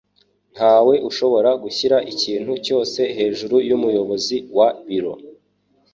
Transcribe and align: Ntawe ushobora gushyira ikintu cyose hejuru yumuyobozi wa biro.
Ntawe 0.53 0.95
ushobora 1.09 1.49
gushyira 1.63 1.97
ikintu 2.11 2.53
cyose 2.65 2.99
hejuru 3.17 3.55
yumuyobozi 3.69 4.35
wa 4.57 4.67
biro. 4.87 5.13